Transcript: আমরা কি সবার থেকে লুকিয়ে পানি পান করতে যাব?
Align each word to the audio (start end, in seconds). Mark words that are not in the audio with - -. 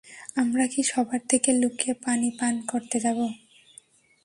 আমরা 0.41 0.65
কি 0.73 0.81
সবার 0.91 1.21
থেকে 1.31 1.49
লুকিয়ে 1.61 1.93
পানি 2.05 2.29
পান 2.39 2.55
করতে 2.71 2.97
যাব? 2.99 3.19